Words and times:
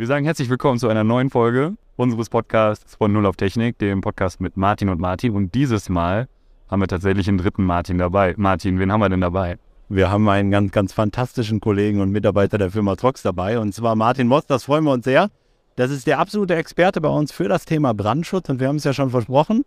Wir 0.00 0.06
sagen 0.06 0.24
herzlich 0.24 0.48
willkommen 0.48 0.78
zu 0.78 0.88
einer 0.88 1.04
neuen 1.04 1.28
Folge 1.28 1.74
unseres 1.96 2.30
Podcasts 2.30 2.94
von 2.94 3.12
Null 3.12 3.26
auf 3.26 3.36
Technik, 3.36 3.76
dem 3.76 4.00
Podcast 4.00 4.40
mit 4.40 4.56
Martin 4.56 4.88
und 4.88 4.98
Martin. 4.98 5.34
Und 5.34 5.54
dieses 5.54 5.90
Mal 5.90 6.26
haben 6.70 6.80
wir 6.80 6.88
tatsächlich 6.88 7.28
einen 7.28 7.36
dritten 7.36 7.64
Martin 7.64 7.98
dabei. 7.98 8.32
Martin, 8.38 8.78
wen 8.78 8.90
haben 8.90 9.00
wir 9.00 9.10
denn 9.10 9.20
dabei? 9.20 9.58
Wir 9.90 10.10
haben 10.10 10.26
einen 10.30 10.50
ganz, 10.50 10.72
ganz 10.72 10.94
fantastischen 10.94 11.60
Kollegen 11.60 12.00
und 12.00 12.12
Mitarbeiter 12.12 12.56
der 12.56 12.70
Firma 12.70 12.96
Trox 12.96 13.20
dabei. 13.20 13.58
Und 13.58 13.74
zwar 13.74 13.94
Martin 13.94 14.26
Moss, 14.26 14.46
das 14.46 14.64
freuen 14.64 14.84
wir 14.84 14.92
uns 14.92 15.04
sehr. 15.04 15.28
Das 15.76 15.90
ist 15.90 16.06
der 16.06 16.18
absolute 16.18 16.54
Experte 16.54 17.02
bei 17.02 17.10
uns 17.10 17.30
für 17.30 17.48
das 17.48 17.66
Thema 17.66 17.92
Brandschutz. 17.92 18.48
Und 18.48 18.58
wir 18.58 18.68
haben 18.68 18.76
es 18.76 18.84
ja 18.84 18.94
schon 18.94 19.10
versprochen. 19.10 19.66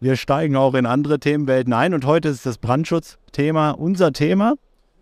Wir 0.00 0.16
steigen 0.16 0.56
auch 0.56 0.72
in 0.72 0.86
andere 0.86 1.20
Themenwelten 1.20 1.74
ein. 1.74 1.92
Und 1.92 2.06
heute 2.06 2.30
ist 2.30 2.46
das 2.46 2.56
Brandschutzthema 2.56 3.72
unser 3.72 4.14
Thema. 4.14 4.54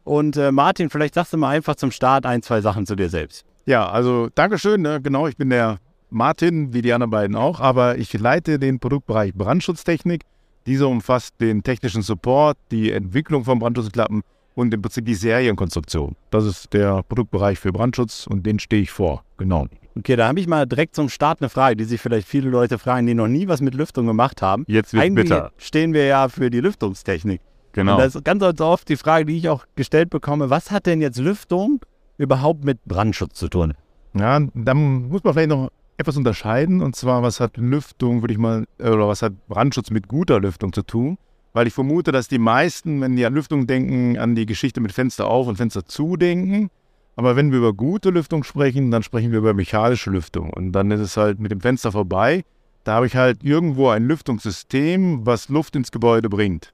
Und 0.03 0.37
äh, 0.37 0.51
Martin, 0.51 0.91
vielleicht 0.91 1.15
sagst 1.15 1.33
du 1.33 1.37
mal 1.37 1.51
einfach 1.51 1.77
zum 1.77 1.93
Start 1.93 2.27
ein, 2.27 2.43
zwei 2.43 2.61
Sachen 2.61 2.87
zu 2.87 2.97
dir 2.97 3.09
selbst. 3.09 3.47
Ja, 3.67 3.89
also 3.89 4.29
Dankeschön. 4.35 4.83
Ne? 4.83 5.01
Genau, 5.01 5.27
ich 5.27 5.37
bin 5.37 5.51
der 5.51 5.79
Martin, 6.11 6.73
wie 6.73 6.83
die 6.83 6.93
anderen 6.93 7.11
beiden 7.11 7.37
auch, 7.37 7.61
aber 7.61 7.99
ich 7.99 8.13
leite 8.13 8.59
den 8.59 8.79
Produktbereich 8.79 9.35
Brandschutztechnik. 9.35 10.23
Dieser 10.67 10.89
umfasst 10.89 11.35
den 11.41 11.63
technischen 11.63 12.03
Support, 12.03 12.57
die 12.71 12.91
Entwicklung 12.91 13.45
von 13.45 13.59
Brandschutzklappen 13.59 14.23
und 14.55 14.73
im 14.73 14.81
Prinzip 14.81 15.05
die 15.05 15.15
Serienkonstruktion. 15.15 16.17
Das 16.31 16.45
ist 16.45 16.73
der 16.73 17.03
Produktbereich 17.03 17.59
für 17.59 17.73
Brandschutz 17.73 18.27
und 18.27 18.47
den 18.47 18.59
stehe 18.59 18.83
ich 18.83 18.91
vor. 18.91 19.25
Genau. 19.37 19.67
Okay, 19.97 20.17
da 20.17 20.29
habe 20.29 20.41
ich 20.41 20.47
mal 20.47 20.67
direkt 20.67 20.95
zum 20.95 21.09
Start 21.09 21.41
eine 21.41 21.49
Frage, 21.49 21.77
die 21.77 21.85
sich 21.85 22.01
vielleicht 22.01 22.27
viele 22.27 22.49
Leute 22.49 22.79
fragen, 22.79 23.07
die 23.07 23.15
noch 23.15 23.29
nie 23.29 23.47
was 23.47 23.61
mit 23.61 23.75
Lüftung 23.75 24.07
gemacht 24.07 24.43
haben. 24.43 24.65
Jetzt 24.67 24.93
wird 24.93 25.05
Eigentlich 25.05 25.29
bitter. 25.29 25.53
stehen 25.57 25.93
wir 25.93 26.07
ja 26.07 26.29
für 26.29 26.51
die 26.51 26.61
Lüftungstechnik. 26.61 27.41
Genau. 27.73 27.95
Und 27.95 27.99
das 27.99 28.15
ist 28.15 28.25
ganz 28.25 28.43
oft 28.61 28.89
die 28.89 28.97
Frage, 28.97 29.27
die 29.27 29.37
ich 29.37 29.49
auch 29.49 29.67
gestellt 29.77 30.11
bekomme, 30.11 30.49
was 30.51 30.71
hat 30.71 30.87
denn 30.87 31.01
jetzt 31.01 31.19
Lüftung 31.19 31.81
überhaupt 32.19 32.65
mit 32.65 32.85
Brandschutz 32.85 33.35
zu 33.35 33.49
tun? 33.49 33.75
Ja, 34.15 34.41
dann 34.55 35.09
muss 35.09 35.25
man 35.25 35.35
vielleicht 35.35 35.51
noch 35.51 35.71
etwas 35.97 36.17
unterscheiden. 36.17 36.83
Und 36.83 36.97
zwar, 36.97 37.23
was 37.23 37.41
hat 37.41 37.57
Lüftung, 37.57 38.23
würde 38.23 38.33
ich 38.33 38.39
mal, 38.39 38.65
oder 38.79 39.09
was 39.09 39.23
hat 39.23 39.33
Brandschutz 39.49 39.91
mit 39.91 40.09
guter 40.09 40.41
Lüftung 40.41 40.73
zu 40.73 40.83
tun? 40.83 41.19
Weil 41.53 41.67
ich 41.67 41.75
vermute, 41.75 42.11
dass 42.11 42.29
die 42.29 42.39
meisten, 42.39 43.01
wenn 43.01 43.17
die 43.17 43.25
an 43.25 43.35
Lüftung 43.35 43.67
denken, 43.67 44.19
an 44.19 44.35
die 44.35 44.47
Geschichte 44.47 44.81
mit 44.81 44.93
Fenster 44.93 45.29
auf 45.29 45.47
und 45.47 45.57
Fenster 45.57 45.85
zu 45.85 46.17
denken. 46.17 46.71
Aber 47.17 47.37
wenn 47.37 47.53
wir 47.53 47.59
über 47.59 47.73
gute 47.73 48.11
Lüftung 48.11 48.43
sprechen, 48.43 48.91
dann 48.91 49.05
sprechen 49.05 49.31
wir 49.31 49.39
über 49.39 49.55
mechanische 49.55 50.11
Lüftung. 50.11 50.51
Und 50.51 50.73
dann 50.73 50.91
ist 50.91 51.01
es 51.01 51.17
halt 51.17 51.39
mit 51.39 51.53
dem 51.53 51.61
Fenster 51.61 51.93
vorbei. 51.93 52.45
Da 52.83 52.95
habe 52.95 53.07
ich 53.07 53.15
halt 53.15 53.45
irgendwo 53.45 53.89
ein 53.89 54.05
Lüftungssystem, 54.05 55.25
was 55.25 55.49
Luft 55.49 55.77
ins 55.77 55.93
Gebäude 55.93 56.29
bringt. 56.29 56.73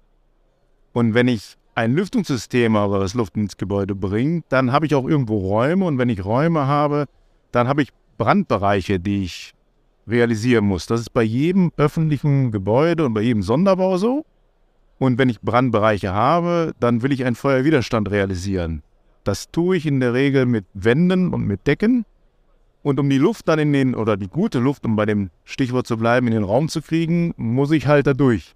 Und 0.92 1.14
wenn 1.14 1.28
ich 1.28 1.56
ein 1.74 1.94
Lüftungssystem 1.94 2.76
habe, 2.76 3.00
was 3.00 3.14
Luft 3.14 3.36
ins 3.36 3.56
Gebäude 3.56 3.94
bringt, 3.94 4.44
dann 4.48 4.72
habe 4.72 4.86
ich 4.86 4.94
auch 4.94 5.08
irgendwo 5.08 5.38
Räume. 5.38 5.86
Und 5.86 5.98
wenn 5.98 6.08
ich 6.08 6.24
Räume 6.24 6.66
habe, 6.66 7.06
dann 7.52 7.68
habe 7.68 7.82
ich 7.82 7.90
Brandbereiche, 8.18 9.00
die 9.00 9.24
ich 9.24 9.54
realisieren 10.06 10.66
muss. 10.66 10.86
Das 10.86 11.00
ist 11.00 11.10
bei 11.10 11.22
jedem 11.22 11.72
öffentlichen 11.76 12.50
Gebäude 12.50 13.06
und 13.06 13.14
bei 13.14 13.22
jedem 13.22 13.42
Sonderbau 13.42 13.96
so. 13.96 14.24
Und 14.98 15.18
wenn 15.18 15.30
ich 15.30 15.40
Brandbereiche 15.40 16.12
habe, 16.12 16.74
dann 16.78 17.02
will 17.02 17.12
ich 17.12 17.24
einen 17.24 17.36
Feuerwiderstand 17.36 18.10
realisieren. 18.10 18.82
Das 19.24 19.50
tue 19.50 19.76
ich 19.76 19.86
in 19.86 20.00
der 20.00 20.12
Regel 20.12 20.46
mit 20.46 20.66
Wänden 20.74 21.32
und 21.32 21.46
mit 21.46 21.66
Decken. 21.66 22.04
Und 22.82 22.98
um 22.98 23.08
die 23.08 23.18
Luft 23.18 23.48
dann 23.48 23.58
in 23.58 23.72
den, 23.72 23.94
oder 23.94 24.16
die 24.16 24.28
gute 24.28 24.58
Luft, 24.58 24.84
um 24.84 24.96
bei 24.96 25.06
dem 25.06 25.30
Stichwort 25.44 25.86
zu 25.86 25.96
bleiben, 25.96 26.26
in 26.26 26.32
den 26.32 26.44
Raum 26.44 26.68
zu 26.68 26.80
kriegen, 26.82 27.34
muss 27.36 27.70
ich 27.70 27.86
halt 27.86 28.06
da 28.06 28.14
durch. 28.14 28.54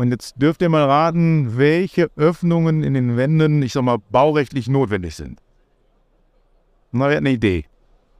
Und 0.00 0.10
jetzt 0.12 0.40
dürft 0.40 0.62
ihr 0.62 0.70
mal 0.70 0.84
raten, 0.86 1.58
welche 1.58 2.10
Öffnungen 2.16 2.82
in 2.82 2.94
den 2.94 3.18
Wänden, 3.18 3.60
ich 3.62 3.74
sag 3.74 3.82
mal, 3.82 3.98
baurechtlich 4.10 4.66
notwendig 4.66 5.14
sind. 5.14 5.40
Na, 6.90 7.04
wer 7.08 7.16
hat 7.16 7.18
eine 7.18 7.32
Idee? 7.32 7.66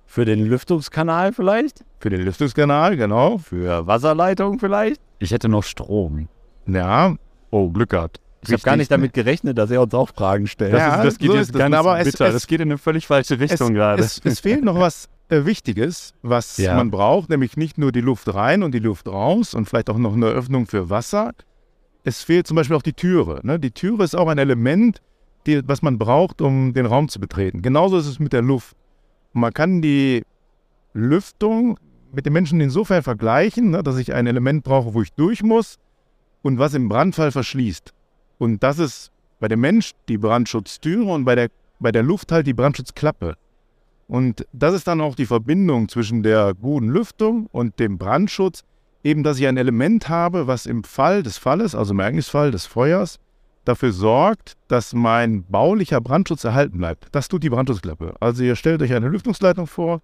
Für 0.04 0.26
den 0.26 0.44
Lüftungskanal 0.44 1.32
vielleicht? 1.32 1.82
Für 1.98 2.10
den 2.10 2.20
Lüftungskanal, 2.20 2.98
genau. 2.98 3.38
Für 3.38 3.86
Wasserleitung 3.86 4.58
vielleicht? 4.58 5.00
Ich 5.20 5.30
hätte 5.30 5.48
noch 5.48 5.62
Strom. 5.64 6.28
Ja, 6.66 7.16
Oh, 7.52 7.70
Glück 7.70 7.88
gehabt. 7.90 8.20
Ich 8.42 8.52
habe 8.52 8.62
gar 8.62 8.76
nicht 8.76 8.90
damit 8.90 9.14
gerechnet, 9.14 9.56
dass 9.56 9.70
er 9.70 9.80
uns 9.82 9.94
auch 9.94 10.10
Fragen 10.10 10.46
stellt. 10.48 10.74
Das, 10.74 10.80
Ja, 10.80 10.96
ist, 10.96 11.04
das 11.04 11.18
geht 11.18 11.30
so 11.30 11.36
jetzt 11.36 11.52
ganz 11.54 11.74
Aber 11.74 11.98
es- 11.98 12.04
bitter. 12.12 12.26
es- 12.26 12.34
das 12.34 12.46
geht 12.46 12.60
in 12.60 12.68
eine 12.68 12.76
völlig 12.78 13.06
falsche 13.06 13.40
Richtung 13.40 13.68
es, 13.68 13.74
gerade. 13.74 14.02
Es, 14.02 14.20
es 14.22 14.40
fehlt 14.40 14.62
noch 14.64 14.78
was 14.78 15.08
äh, 15.30 15.46
Wichtiges, 15.46 16.12
was 16.22 16.58
Ja. 16.58 16.74
man 16.74 16.90
braucht, 16.90 17.30
nämlich 17.30 17.56
nicht 17.56 17.78
nur 17.78 17.90
die 17.90 18.02
Luft 18.02 18.32
rein 18.34 18.62
und 18.62 18.72
die 18.74 18.78
Luft 18.80 19.08
raus 19.08 19.54
und 19.54 19.66
vielleicht 19.68 19.88
auch 19.88 19.96
noch 19.96 20.12
eine 20.12 20.26
Öffnung 20.26 20.66
für 20.66 20.90
Wasser. 20.90 21.32
Es 22.04 22.22
fehlt 22.22 22.46
zum 22.46 22.56
Beispiel 22.56 22.76
auch 22.76 22.82
die 22.82 22.92
Türe. 22.92 23.40
Ne? 23.42 23.58
Die 23.58 23.70
Türe 23.70 24.04
ist 24.04 24.16
auch 24.16 24.28
ein 24.28 24.38
Element, 24.38 25.00
die, 25.46 25.66
was 25.66 25.82
man 25.82 25.98
braucht, 25.98 26.40
um 26.40 26.72
den 26.72 26.86
Raum 26.86 27.08
zu 27.08 27.20
betreten. 27.20 27.62
Genauso 27.62 27.98
ist 27.98 28.06
es 28.06 28.18
mit 28.18 28.32
der 28.32 28.42
Luft. 28.42 28.76
Man 29.32 29.52
kann 29.52 29.82
die 29.82 30.22
Lüftung 30.92 31.78
mit 32.12 32.26
den 32.26 32.32
Menschen 32.32 32.60
insofern 32.60 33.02
vergleichen, 33.02 33.70
ne, 33.70 33.82
dass 33.82 33.98
ich 33.98 34.12
ein 34.12 34.26
Element 34.26 34.64
brauche, 34.64 34.94
wo 34.94 35.02
ich 35.02 35.12
durch 35.12 35.42
muss 35.42 35.78
und 36.42 36.58
was 36.58 36.74
im 36.74 36.88
Brandfall 36.88 37.30
verschließt. 37.30 37.92
Und 38.38 38.62
das 38.62 38.78
ist 38.78 39.12
bei 39.38 39.48
dem 39.48 39.60
Mensch 39.60 39.92
die 40.08 40.18
Brandschutztüre 40.18 41.12
und 41.12 41.24
bei 41.24 41.34
der, 41.34 41.50
bei 41.78 41.92
der 41.92 42.02
Luft 42.02 42.32
halt 42.32 42.46
die 42.46 42.54
Brandschutzklappe. 42.54 43.36
Und 44.08 44.46
das 44.52 44.74
ist 44.74 44.88
dann 44.88 45.00
auch 45.00 45.14
die 45.14 45.26
Verbindung 45.26 45.88
zwischen 45.88 46.22
der 46.22 46.54
guten 46.54 46.88
Lüftung 46.88 47.46
und 47.52 47.78
dem 47.78 47.96
Brandschutz, 47.96 48.64
eben 49.02 49.22
dass 49.22 49.38
ich 49.38 49.46
ein 49.46 49.56
Element 49.56 50.08
habe, 50.08 50.46
was 50.46 50.66
im 50.66 50.84
Fall 50.84 51.22
des 51.22 51.38
Falles, 51.38 51.74
also 51.74 51.92
im 51.92 52.00
Ereignisfall 52.00 52.50
des 52.50 52.66
Feuers, 52.66 53.18
dafür 53.64 53.92
sorgt, 53.92 54.54
dass 54.68 54.92
mein 54.92 55.44
baulicher 55.44 56.00
Brandschutz 56.00 56.44
erhalten 56.44 56.78
bleibt. 56.78 57.08
Das 57.12 57.28
tut 57.28 57.42
die 57.42 57.50
Brandschutzklappe. 57.50 58.14
Also 58.20 58.42
ihr 58.42 58.56
stellt 58.56 58.82
euch 58.82 58.92
eine 58.92 59.08
Lüftungsleitung 59.08 59.66
vor, 59.66 60.00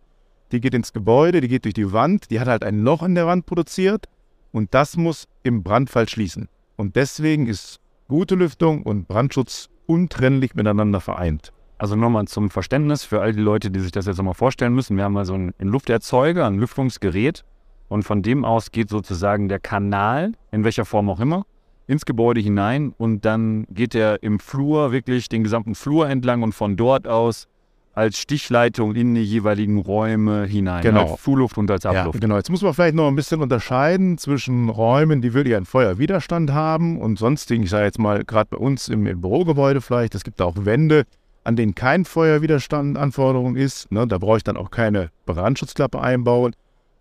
die 0.53 0.61
geht 0.61 0.75
ins 0.75 0.93
Gebäude, 0.93 1.41
die 1.41 1.49
geht 1.49 1.65
durch 1.65 1.75
die 1.75 1.93
Wand, 1.93 2.31
die 2.31 2.39
hat 2.39 2.49
halt 2.49 2.65
ein 2.65 2.81
Loch 2.81 3.03
in 3.03 3.15
der 3.15 3.27
Wand 3.27 3.47
produziert 3.47 4.07
und 4.53 4.73
das 4.75 4.97
muss 4.97 5.27
im 5.43 5.63
Brandfall 5.63 6.09
schließen. 6.09 6.49
Und 6.77 6.97
deswegen 6.97 7.47
ist 7.47 7.81
gute 8.09 8.35
Lüftung 8.35 8.83
und 8.83 9.09
Brandschutz 9.09 9.69
untrennlich 9.87 10.55
miteinander 10.55 11.01
vereint. 11.01 11.53
Also 11.79 11.97
nochmal 11.97 12.27
zum 12.27 12.51
Verständnis 12.51 13.05
für 13.05 13.21
all 13.21 13.33
die 13.33 13.41
Leute, 13.41 13.71
die 13.71 13.81
sich 13.81 13.93
das 13.93 14.07
jetzt 14.07 14.17
nochmal 14.17 14.35
vorstellen 14.35 14.75
müssen. 14.75 14.97
Wir 14.97 15.05
haben 15.05 15.17
also 15.17 15.35
einen 15.35 15.53
einen 15.59 15.71
Lufterzeuger, 15.71 16.47
ein 16.47 16.59
Lüftungsgerät 16.59 17.45
und 17.89 18.03
von 18.03 18.23
dem 18.23 18.45
aus 18.45 18.71
geht 18.71 18.89
sozusagen 18.91 19.49
der 19.49 19.59
Kanal, 19.59 20.33
in 20.51 20.65
welcher 20.65 20.85
Form 20.85 21.09
auch 21.11 21.21
immer, 21.21 21.45
ins 21.87 22.05
Gebäude 22.05 22.41
hinein 22.41 22.93
und 22.99 23.25
dann 23.25 23.65
geht 23.71 23.95
er 23.95 24.23
im 24.23 24.41
Flur 24.41 24.93
wirklich 24.93 25.29
den 25.29 25.45
gesamten 25.45 25.75
Flur 25.75 26.09
entlang 26.09 26.43
und 26.43 26.53
von 26.53 26.77
dort 26.77 27.07
aus 27.07 27.47
als 27.95 28.19
Stichleitung 28.19 28.95
in 28.95 29.15
die 29.15 29.23
jeweiligen 29.23 29.79
Räume 29.79 30.45
hinein. 30.45 30.83
Genau. 30.83 31.13
Als 31.13 31.23
Zuluft 31.23 31.57
und 31.57 31.71
als 31.71 31.85
Ja, 31.85 31.93
Abluft. 31.93 32.21
genau. 32.21 32.37
Jetzt 32.37 32.51
muss 32.51 32.61
man 32.61 32.75
vielleicht 32.75 32.95
noch 32.95 33.09
ein 33.09 33.17
bisschen 33.17 33.41
unterscheiden 33.41 34.19
zwischen 34.19 34.69
Räumen, 34.69 35.23
die 35.23 35.33
wirklich 35.33 35.57
einen 35.57 35.65
Feuerwiderstand 35.65 36.53
haben 36.53 37.01
und 37.01 37.19
sonstigen, 37.19 37.63
ich 37.63 37.71
sage 37.71 37.87
jetzt 37.87 37.99
mal, 37.99 38.23
gerade 38.25 38.49
bei 38.51 38.59
uns 38.59 38.89
im, 38.89 39.07
im 39.07 39.23
Bürogebäude 39.23 39.81
vielleicht, 39.81 40.15
es 40.15 40.25
gibt 40.25 40.43
auch 40.43 40.57
Wände, 40.59 41.05
an 41.45 41.57
denen 41.57 41.75
kein 41.75 42.05
Feuerwiderstand 42.05 42.99
Anforderung 42.99 43.57
ist. 43.57 43.91
Ne, 43.91 44.07
da 44.07 44.19
brauche 44.19 44.37
ich 44.39 44.45
dann 44.45 44.59
auch 44.59 44.71
keine 44.71 45.11
Brandschutzklappe 45.25 45.99
einbauen. 45.99 46.53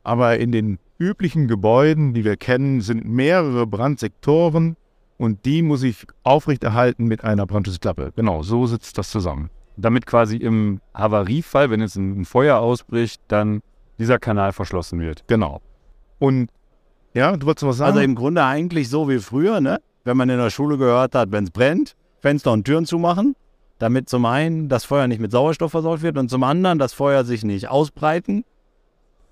Aber 0.06 0.38
in 0.38 0.52
den 0.52 0.78
üblichen 1.00 1.48
Gebäuden, 1.48 2.14
die 2.14 2.24
wir 2.24 2.38
kennen, 2.38 2.82
sind 2.82 3.06
mehrere 3.06 3.66
Brandsektoren 3.66 4.78
und 5.18 5.46
die 5.46 5.64
muss 5.64 5.82
ich 5.82 6.06
aufrechterhalten 6.24 7.06
mit 7.06 7.24
einer 7.24 7.48
Brandschutzklappe. 7.48 8.14
Genau, 8.16 8.44
so 8.44 8.68
sitzt 8.68 8.98
das 9.00 9.10
zusammen. 9.10 9.50
Damit 9.78 10.06
quasi 10.06 10.38
im 10.38 10.80
Havariefall, 10.94 11.72
wenn 11.72 11.82
jetzt 11.82 11.96
ein 11.96 12.24
Feuer 12.24 12.60
ausbricht, 12.60 13.20
dann 13.28 13.62
dieser 13.98 14.20
Kanal 14.20 14.54
verschlossen 14.54 15.00
wird. 15.00 15.24
Genau. 15.28 15.60
Und 16.20 16.50
ja, 17.16 17.36
du 17.36 17.48
wolltest 17.48 17.66
was 17.66 17.78
sagen? 17.78 17.94
Also 17.94 18.02
im 18.02 18.14
Grunde 18.14 18.44
eigentlich 18.44 18.88
so 18.88 19.10
wie 19.10 19.20
früher, 19.20 19.62
ne? 19.62 19.82
wenn 20.04 20.18
man 20.18 20.30
in 20.30 20.38
der 20.38 20.52
Schule 20.52 20.78
gehört 20.78 21.16
hat, 21.16 21.32
wenn 21.32 21.46
es 21.46 21.52
brennt, 21.52 21.96
Fenster 22.20 22.52
und 22.52 22.64
Türen 22.64 22.86
zumachen, 22.86 23.36
damit 23.80 24.08
zum 24.08 24.26
einen 24.26 24.70
das 24.70 24.86
Feuer 24.86 25.08
nicht 25.08 25.20
mit 25.20 25.32
Sauerstoff 25.32 25.72
versorgt 25.72 26.04
wird 26.04 26.18
und 26.20 26.30
zum 26.30 26.44
anderen 26.44 26.78
das 26.78 26.94
Feuer 26.94 27.24
sich 27.26 27.44
nicht 27.44 27.70
ausbreiten 27.70 28.46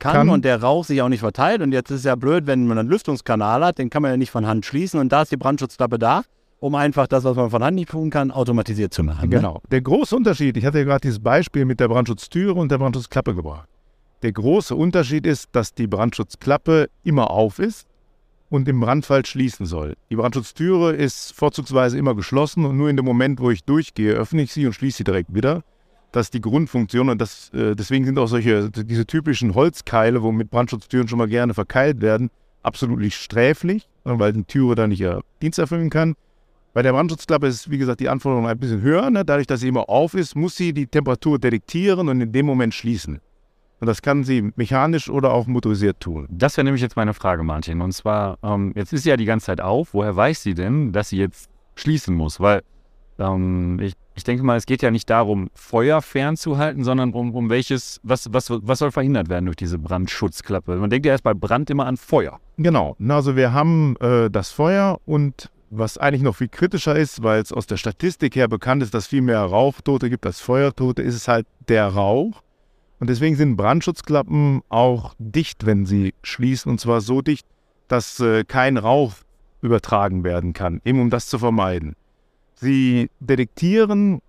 kann, 0.03 0.13
Kann. 0.13 0.29
und 0.29 0.43
der 0.43 0.61
Rauch 0.61 0.83
sich 0.83 1.01
auch 1.01 1.07
nicht 1.07 1.21
verteilt. 1.21 1.61
Und 1.61 1.71
jetzt 1.71 1.89
ist 1.89 1.99
es 1.99 2.03
ja 2.03 2.15
blöd, 2.15 2.45
wenn 2.45 2.67
man 2.67 2.77
einen 2.77 2.89
Lüftungskanal 2.89 3.63
hat, 3.63 3.77
den 3.77 3.89
kann 3.89 4.01
man 4.01 4.11
ja 4.11 4.17
nicht 4.17 4.31
von 4.31 4.45
Hand 4.45 4.65
schließen 4.65 4.99
und 4.99 5.11
da 5.11 5.21
ist 5.21 5.31
die 5.31 5.37
Brandschutzklappe 5.37 5.97
da, 5.97 6.23
um 6.59 6.75
einfach 6.75 7.07
das, 7.07 7.23
was 7.23 7.35
man 7.37 7.49
von 7.49 7.63
Hand 7.63 7.75
nicht 7.75 7.89
tun 7.89 8.09
kann, 8.09 8.29
automatisiert 8.29 8.93
zu 8.93 9.03
machen. 9.03 9.29
Ne? 9.29 9.37
Genau. 9.37 9.61
Der 9.71 9.81
große 9.81 10.15
Unterschied, 10.15 10.57
ich 10.57 10.65
hatte 10.65 10.79
ja 10.79 10.83
gerade 10.83 11.01
dieses 11.01 11.19
Beispiel 11.19 11.63
mit 11.63 11.79
der 11.79 11.87
Brandschutztüre 11.87 12.53
und 12.53 12.69
der 12.69 12.79
Brandschutzklappe 12.79 13.33
gebracht. 13.33 13.69
Der 14.23 14.33
große 14.33 14.75
Unterschied 14.75 15.25
ist, 15.25 15.49
dass 15.53 15.73
die 15.73 15.87
Brandschutzklappe 15.87 16.89
immer 17.03 17.31
auf 17.31 17.59
ist 17.59 17.87
und 18.49 18.67
im 18.67 18.81
Brandfall 18.81 19.25
schließen 19.25 19.65
soll. 19.65 19.95
Die 20.09 20.17
Brandschutztüre 20.17 20.93
ist 20.93 21.33
vorzugsweise 21.33 21.97
immer 21.97 22.13
geschlossen 22.13 22.65
und 22.65 22.77
nur 22.77 22.89
in 22.89 22.97
dem 22.97 23.05
Moment, 23.05 23.39
wo 23.39 23.51
ich 23.51 23.63
durchgehe, 23.63 24.13
öffne 24.13 24.41
ich 24.41 24.51
sie 24.51 24.65
und 24.65 24.73
schließe 24.73 24.97
sie 24.97 25.03
direkt 25.05 25.33
wieder. 25.33 25.63
Das 26.13 26.27
ist 26.27 26.33
die 26.35 26.41
Grundfunktion 26.41 27.09
und 27.09 27.19
das, 27.19 27.49
äh, 27.55 27.75
deswegen 27.75 28.05
sind 28.05 28.19
auch 28.19 28.27
solche, 28.27 28.69
diese 28.69 29.05
typischen 29.05 29.55
Holzkeile, 29.55 30.21
wo 30.21 30.31
mit 30.31 30.51
Brandschutztüren 30.51 31.07
schon 31.07 31.17
mal 31.17 31.27
gerne 31.27 31.55
verkeilt 31.55 32.01
werden, 32.01 32.29
absolut 32.61 33.11
sträflich, 33.11 33.89
ne, 34.05 34.19
weil 34.19 34.31
die 34.31 34.43
Türe 34.43 34.75
da 34.75 34.85
nicht 34.87 35.01
ihr 35.01 35.21
Dienst 35.41 35.57
erfüllen 35.57 35.89
kann. 35.89 36.13
Bei 36.73 36.83
der 36.83 36.93
Brandschutzklappe 36.93 37.47
ist, 37.47 37.69
wie 37.71 37.79
gesagt, 37.79 37.99
die 37.99 38.09
Anforderung 38.09 38.47
ein 38.47 38.57
bisschen 38.57 38.81
höher. 38.81 39.09
Ne? 39.09 39.25
Dadurch, 39.25 39.47
dass 39.47 39.59
sie 39.59 39.67
immer 39.67 39.89
auf 39.89 40.13
ist, 40.13 40.35
muss 40.35 40.55
sie 40.55 40.71
die 40.71 40.87
Temperatur 40.87 41.37
detektieren 41.37 42.09
und 42.09 42.21
in 42.21 42.31
dem 42.31 42.45
Moment 42.45 42.73
schließen. 42.73 43.19
Und 43.79 43.87
das 43.87 44.01
kann 44.01 44.23
sie 44.23 44.51
mechanisch 44.55 45.09
oder 45.09 45.33
auch 45.33 45.45
motorisiert 45.45 45.99
tun. 45.99 46.27
Das 46.31 46.57
wäre 46.57 46.65
nämlich 46.65 46.81
jetzt 46.81 46.95
meine 46.95 47.13
Frage, 47.13 47.43
Martin. 47.43 47.81
Und 47.81 47.91
zwar, 47.91 48.37
ähm, 48.41 48.71
jetzt 48.75 48.93
ist 48.93 49.03
sie 49.03 49.09
ja 49.09 49.17
die 49.17 49.25
ganze 49.25 49.47
Zeit 49.47 49.61
auf. 49.61 49.93
Woher 49.93 50.15
weiß 50.15 50.41
sie 50.41 50.53
denn, 50.53 50.93
dass 50.93 51.09
sie 51.09 51.17
jetzt 51.17 51.49
schließen 51.75 52.15
muss? 52.15 52.39
Weil 52.39 52.63
ähm, 53.19 53.79
ich, 53.79 53.93
ich 54.15 54.23
denke 54.23 54.43
mal, 54.43 54.57
es 54.57 54.65
geht 54.65 54.81
ja 54.81 54.91
nicht 54.91 55.09
darum, 55.09 55.49
Feuer 55.53 56.01
fernzuhalten, 56.01 56.83
sondern 56.83 57.13
um, 57.13 57.33
um 57.33 57.49
welches, 57.49 57.99
was, 58.03 58.31
was, 58.31 58.49
was 58.49 58.79
soll 58.79 58.91
verhindert 58.91 59.29
werden 59.29 59.45
durch 59.45 59.55
diese 59.55 59.77
Brandschutzklappe? 59.77 60.75
Man 60.75 60.89
denkt 60.89 61.05
ja 61.05 61.11
erst 61.11 61.23
bei 61.23 61.33
Brand 61.33 61.69
immer 61.69 61.85
an 61.85 61.97
Feuer. 61.97 62.39
Genau. 62.57 62.95
Also 63.07 63.35
wir 63.35 63.53
haben 63.53 63.95
äh, 63.99 64.29
das 64.29 64.51
Feuer 64.51 64.99
und 65.05 65.49
was 65.69 65.97
eigentlich 65.97 66.21
noch 66.21 66.35
viel 66.35 66.49
kritischer 66.49 66.95
ist, 66.95 67.23
weil 67.23 67.41
es 67.41 67.51
aus 67.51 67.65
der 67.65 67.77
Statistik 67.77 68.35
her 68.35 68.47
bekannt 68.47 68.83
ist, 68.83 68.93
dass 68.93 69.07
viel 69.07 69.21
mehr 69.21 69.41
Rauchtote 69.41 70.09
gibt 70.09 70.25
als 70.25 70.39
Feuertote, 70.39 71.01
ist 71.01 71.15
es 71.15 71.27
halt 71.27 71.47
der 71.67 71.87
Rauch. 71.87 72.41
Und 72.99 73.09
deswegen 73.09 73.35
sind 73.35 73.55
Brandschutzklappen 73.55 74.61
auch 74.69 75.15
dicht, 75.17 75.65
wenn 75.65 75.85
sie 75.85 76.13
schließen, 76.23 76.71
und 76.71 76.79
zwar 76.79 77.01
so 77.01 77.21
dicht, 77.21 77.45
dass 77.87 78.19
äh, 78.19 78.43
kein 78.43 78.77
Rauch 78.77 79.13
übertragen 79.61 80.23
werden 80.23 80.53
kann, 80.53 80.79
eben 80.85 81.01
um 81.01 81.09
das 81.09 81.27
zu 81.27 81.39
vermeiden. 81.39 81.95
Sie 82.63 83.09
detektieren 83.19 84.21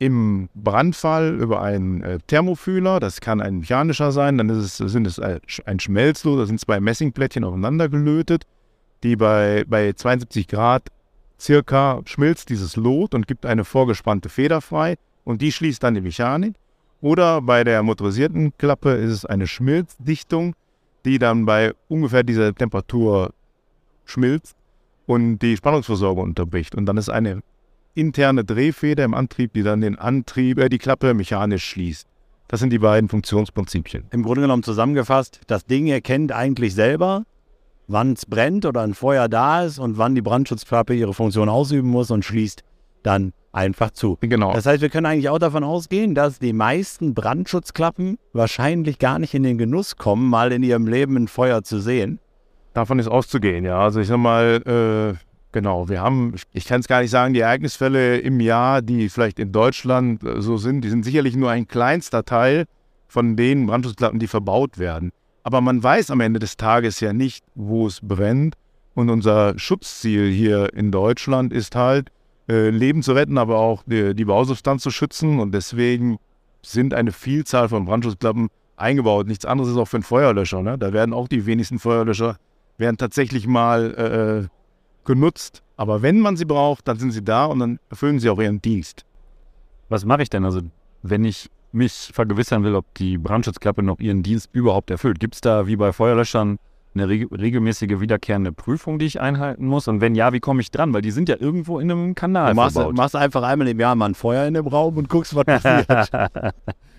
im 0.00 0.48
Brandfall 0.54 1.38
über 1.40 1.62
einen 1.62 2.02
äh, 2.02 2.18
Thermofühler, 2.26 2.98
das 2.98 3.20
kann 3.20 3.40
ein 3.40 3.60
mechanischer 3.60 4.10
sein, 4.10 4.38
dann 4.38 4.50
es, 4.50 4.76
sind 4.76 5.06
es 5.06 5.20
ein 5.20 5.80
Schmelzlo, 5.80 6.36
da 6.36 6.46
sind 6.46 6.60
zwei 6.60 6.80
Messingplättchen 6.80 7.44
aufeinander 7.44 7.88
gelötet, 7.88 8.42
die 9.04 9.14
bei, 9.14 9.64
bei 9.68 9.92
72 9.92 10.48
Grad 10.48 10.88
circa 11.40 12.02
schmilzt 12.06 12.48
dieses 12.48 12.74
Lot 12.74 13.14
und 13.14 13.28
gibt 13.28 13.46
eine 13.46 13.64
vorgespannte 13.64 14.28
Feder 14.28 14.60
frei 14.60 14.96
und 15.24 15.40
die 15.40 15.52
schließt 15.52 15.82
dann 15.82 15.94
die 15.94 16.00
Mechanik. 16.00 16.54
Oder 17.00 17.40
bei 17.40 17.62
der 17.62 17.84
motorisierten 17.84 18.56
Klappe 18.58 18.94
ist 18.94 19.12
es 19.12 19.24
eine 19.24 19.46
Schmilzdichtung, 19.46 20.54
die 21.04 21.18
dann 21.18 21.46
bei 21.46 21.72
ungefähr 21.88 22.24
dieser 22.24 22.52
Temperatur 22.52 23.32
schmilzt 24.06 24.56
und 25.06 25.38
die 25.38 25.56
Spannungsversorgung 25.56 26.24
unterbricht. 26.24 26.74
Und 26.74 26.86
dann 26.86 26.96
ist 26.96 27.10
eine 27.10 27.42
interne 27.96 28.44
Drehfeder 28.44 29.04
im 29.04 29.14
Antrieb, 29.14 29.52
die 29.54 29.62
dann 29.62 29.80
den 29.80 29.98
Antrieb, 29.98 30.58
äh, 30.58 30.68
die 30.68 30.78
Klappe 30.78 31.14
mechanisch 31.14 31.64
schließt. 31.64 32.06
Das 32.48 32.60
sind 32.60 32.70
die 32.70 32.78
beiden 32.78 33.08
Funktionsprinzipien. 33.08 34.04
Im 34.12 34.22
Grunde 34.22 34.42
genommen 34.42 34.62
zusammengefasst, 34.62 35.40
das 35.48 35.66
Ding 35.66 35.88
erkennt 35.88 36.30
eigentlich 36.30 36.74
selber, 36.74 37.24
wann 37.88 38.12
es 38.12 38.26
brennt 38.26 38.66
oder 38.66 38.82
ein 38.82 38.94
Feuer 38.94 39.28
da 39.28 39.64
ist 39.64 39.78
und 39.78 39.98
wann 39.98 40.14
die 40.14 40.22
Brandschutzklappe 40.22 40.94
ihre 40.94 41.14
Funktion 41.14 41.48
ausüben 41.48 41.88
muss 41.88 42.10
und 42.10 42.24
schließt 42.24 42.62
dann 43.02 43.32
einfach 43.52 43.90
zu. 43.90 44.18
Genau. 44.20 44.52
Das 44.52 44.66
heißt, 44.66 44.82
wir 44.82 44.90
können 44.90 45.06
eigentlich 45.06 45.28
auch 45.28 45.38
davon 45.38 45.64
ausgehen, 45.64 46.14
dass 46.14 46.38
die 46.38 46.52
meisten 46.52 47.14
Brandschutzklappen 47.14 48.18
wahrscheinlich 48.32 48.98
gar 48.98 49.18
nicht 49.18 49.34
in 49.34 49.42
den 49.42 49.58
Genuss 49.58 49.96
kommen, 49.96 50.28
mal 50.28 50.52
in 50.52 50.62
ihrem 50.62 50.86
Leben 50.86 51.16
ein 51.16 51.28
Feuer 51.28 51.62
zu 51.62 51.80
sehen. 51.80 52.20
Davon 52.74 52.98
ist 52.98 53.08
auszugehen, 53.08 53.64
ja. 53.64 53.78
Also 53.78 54.00
ich 54.00 54.08
sag 54.08 54.18
mal, 54.18 55.16
äh, 55.16 55.26
genau, 55.56 55.88
wir 55.88 56.02
haben, 56.02 56.34
ich 56.52 56.66
kann 56.66 56.80
es 56.80 56.86
gar 56.86 57.00
nicht 57.00 57.10
sagen, 57.10 57.32
die 57.32 57.40
Ereignisfälle 57.40 58.18
im 58.18 58.40
Jahr, 58.40 58.82
die 58.82 59.08
vielleicht 59.08 59.38
in 59.38 59.52
Deutschland 59.52 60.22
äh, 60.22 60.42
so 60.42 60.58
sind, 60.58 60.82
die 60.82 60.90
sind 60.90 61.02
sicherlich 61.02 61.34
nur 61.34 61.50
ein 61.50 61.66
kleinster 61.66 62.26
Teil 62.26 62.66
von 63.08 63.36
den 63.36 63.66
Brandschutzklappen, 63.66 64.18
die 64.18 64.26
verbaut 64.26 64.76
werden. 64.76 65.12
Aber 65.44 65.62
man 65.62 65.82
weiß 65.82 66.10
am 66.10 66.20
Ende 66.20 66.40
des 66.40 66.58
Tages 66.58 67.00
ja 67.00 67.14
nicht, 67.14 67.42
wo 67.54 67.86
es 67.86 68.00
brennt. 68.02 68.54
Und 68.94 69.08
unser 69.08 69.58
Schutzziel 69.58 70.30
hier 70.30 70.74
in 70.74 70.92
Deutschland 70.92 71.54
ist 71.54 71.74
halt, 71.74 72.10
äh, 72.50 72.68
Leben 72.68 73.02
zu 73.02 73.14
retten, 73.14 73.38
aber 73.38 73.56
auch 73.56 73.82
die, 73.86 74.14
die 74.14 74.26
Bausubstanz 74.26 74.82
zu 74.82 74.90
schützen. 74.90 75.40
Und 75.40 75.54
deswegen 75.54 76.18
sind 76.60 76.92
eine 76.92 77.12
Vielzahl 77.12 77.70
von 77.70 77.86
Brandschutzklappen 77.86 78.48
eingebaut. 78.76 79.26
Nichts 79.26 79.46
anderes 79.46 79.70
ist 79.70 79.78
auch 79.78 79.88
für 79.88 79.96
einen 79.96 80.04
Feuerlöscher. 80.04 80.60
Ne? 80.60 80.76
Da 80.76 80.92
werden 80.92 81.14
auch 81.14 81.28
die 81.28 81.46
wenigsten 81.46 81.78
Feuerlöscher 81.78 82.36
werden 82.76 82.98
tatsächlich 82.98 83.46
mal 83.46 83.94
äh, 83.96 84.40
äh, 84.40 84.48
genutzt. 85.06 85.62
Aber 85.76 86.02
wenn 86.02 86.20
man 86.20 86.36
sie 86.36 86.44
braucht, 86.44 86.86
dann 86.88 86.98
sind 86.98 87.12
sie 87.12 87.24
da 87.24 87.46
und 87.46 87.58
dann 87.58 87.78
erfüllen 87.90 88.18
sie 88.18 88.28
auch 88.28 88.40
ihren 88.40 88.60
Dienst. 88.60 89.04
Was 89.88 90.04
mache 90.04 90.22
ich 90.22 90.30
denn? 90.30 90.44
Also, 90.44 90.60
wenn 91.02 91.24
ich 91.24 91.48
mich 91.72 92.10
vergewissern 92.12 92.64
will, 92.64 92.74
ob 92.74 92.86
die 92.94 93.18
Brandschutzklappe 93.18 93.82
noch 93.82 94.00
ihren 94.00 94.22
Dienst 94.22 94.50
überhaupt 94.52 94.90
erfüllt, 94.90 95.20
gibt 95.20 95.34
es 95.34 95.40
da 95.40 95.66
wie 95.66 95.76
bei 95.76 95.92
Feuerlöschern 95.92 96.58
eine 96.94 97.08
reg 97.08 97.28
regelmäßige 97.30 98.00
wiederkehrende 98.00 98.52
Prüfung, 98.52 98.98
die 98.98 99.04
ich 99.04 99.20
einhalten 99.20 99.66
muss? 99.66 99.86
Und 99.86 100.00
wenn 100.00 100.14
ja, 100.14 100.32
wie 100.32 100.40
komme 100.40 100.62
ich 100.62 100.70
dran? 100.70 100.94
Weil 100.94 101.02
die 101.02 101.10
sind 101.10 101.28
ja 101.28 101.36
irgendwo 101.38 101.78
in 101.78 101.90
einem 101.90 102.14
Kanal 102.14 102.50
du 102.50 102.56
machst, 102.56 102.76
verbaut. 102.76 102.96
machst 102.96 103.16
einfach 103.16 103.42
einmal 103.42 103.68
im 103.68 103.78
Jahr 103.78 103.94
mal 103.94 104.06
ein 104.06 104.14
Feuer 104.14 104.46
in 104.46 104.54
dem 104.54 104.66
Raum 104.66 104.96
und 104.96 105.08
guckst, 105.08 105.34
was 105.34 105.44
passiert. 105.44 105.88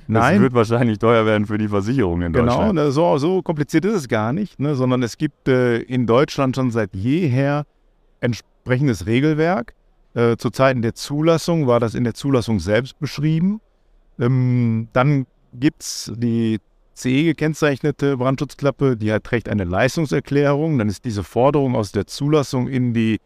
Nein. 0.09 0.36
Das 0.36 0.42
wird 0.42 0.54
wahrscheinlich 0.54 1.00
teuer 1.00 1.25
werden 1.25 1.48
für 1.48 1.57
die 1.57 1.68
Versicherung 1.68 2.21
in 2.21 2.31
genau, 2.31 2.45
Deutschland. 2.45 2.77
Genau, 2.77 2.89
so, 2.92 3.18
so 3.18 3.42
kompliziert 3.42 3.83
ist 3.83 3.94
es 3.94 4.07
gar 4.07 4.31
nicht, 4.31 4.57
ne, 4.59 4.75
sondern 4.75 5.04
es 5.04 5.18
gibt 5.18 5.50
äh, 5.50 5.80
in 5.80 6.06
Deutschland 6.06 6.56
schon 6.56 6.71
seit 6.71 6.95
jeher 6.95 7.65
entsprechendes 8.22 9.06
Regelwerk. 9.06 9.74
Äh, 10.14 10.38
zu 10.38 10.50
Zeiten 10.50 10.81
der 10.81 10.96
Zulassung 10.96 11.68
war 11.68 11.80
das 11.80 11.96
in 11.96 12.04
der 12.04 12.14
Zulassung 12.14 12.60
selbst 12.60 13.00
beschrieben. 13.00 13.62
Ähm, 14.19 14.88
dann 14.94 15.28
gibt 15.54 15.84
es 15.84 16.12
die 16.16 16.60
CE 16.96 17.24
gekennzeichnete 17.25 18.18
Brandschutzklappe, 18.18 18.98
die 18.98 19.12
hat, 19.12 19.24
trägt 19.24 19.50
eine 19.50 19.64
Leistungserklärung. 19.64 20.80
Dann 20.80 20.90
ist 20.90 21.06
diese 21.06 21.24
Forderung 21.24 21.75
aus 21.75 21.92
der 21.92 22.08
Zulassung 22.08 22.68
in 22.68 22.94
die, 22.94 23.19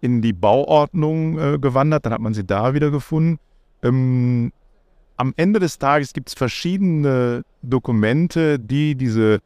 in 0.00 0.22
die 0.22 0.32
Bauordnung 0.32 1.38
äh, 1.38 1.58
gewandert. 1.58 2.06
Dann 2.06 2.12
hat 2.12 2.20
man 2.20 2.34
sie 2.34 2.44
da 2.44 2.74
wieder 2.74 2.90
gefunden. 2.90 3.38
Ähm, 3.82 4.52
am 5.16 5.34
Ende 5.36 5.58
des 5.58 5.78
Tages 5.78 6.12
gibt 6.12 6.28
es 6.28 6.34
verschiedene 6.34 7.42
Dokumente, 7.62 8.58
die 8.60 8.94
diese 8.94 9.40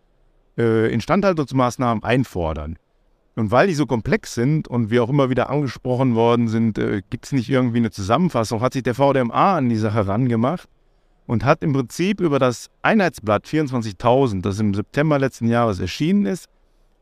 äh, 0.58 0.92
Instandhaltungsmaßnahmen 0.92 2.04
einfordern. 2.04 2.76
Und 3.40 3.50
weil 3.50 3.68
die 3.68 3.74
so 3.74 3.86
komplex 3.86 4.34
sind 4.34 4.68
und 4.68 4.90
wir 4.90 5.02
auch 5.02 5.08
immer 5.08 5.30
wieder 5.30 5.48
angesprochen 5.48 6.14
worden 6.14 6.48
sind, 6.48 6.76
äh, 6.76 7.00
gibt 7.08 7.24
es 7.24 7.32
nicht 7.32 7.48
irgendwie 7.48 7.78
eine 7.78 7.90
Zusammenfassung, 7.90 8.60
hat 8.60 8.74
sich 8.74 8.82
der 8.82 8.94
VDMA 8.94 9.56
an 9.56 9.70
die 9.70 9.78
Sache 9.78 10.06
rangemacht 10.06 10.68
und 11.26 11.42
hat 11.42 11.62
im 11.62 11.72
Prinzip 11.72 12.20
über 12.20 12.38
das 12.38 12.68
Einheitsblatt 12.82 13.46
24.000, 13.46 14.42
das 14.42 14.60
im 14.60 14.74
September 14.74 15.18
letzten 15.18 15.48
Jahres 15.48 15.80
erschienen 15.80 16.26
ist, 16.26 16.50